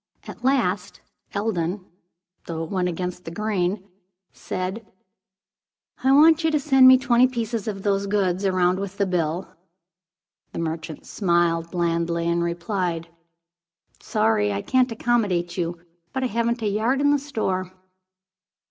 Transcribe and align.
At 0.27 0.43
last 0.43 0.99
Eldon, 1.35 1.85
though 2.47 2.63
it 2.63 2.71
went 2.71 2.89
against 2.89 3.23
the 3.23 3.29
grain, 3.29 3.87
said 4.33 4.83
"I 6.03 6.11
want 6.11 6.43
you 6.43 6.49
to 6.49 6.59
send 6.59 6.87
me 6.87 6.97
twenty 6.97 7.27
pieces 7.27 7.67
of 7.67 7.83
those 7.83 8.07
goods 8.07 8.43
around, 8.43 8.79
with 8.79 8.97
the 8.97 9.05
bill." 9.05 9.47
The 10.53 10.57
merchant 10.57 11.05
smiled 11.05 11.69
blandly 11.69 12.27
and 12.27 12.41
replied 12.43 13.09
"Sorry 13.99 14.51
I 14.51 14.63
can't 14.63 14.91
accommodate 14.91 15.55
you. 15.55 15.79
But 16.13 16.23
I 16.23 16.27
haven't 16.33 16.63
a 16.63 16.67
yard 16.67 16.99
in 16.99 17.11
the 17.11 17.19
store." 17.19 17.71